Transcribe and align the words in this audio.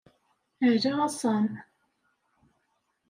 Ala 0.67 0.91
a 1.05 1.07
Sam! 1.19 1.47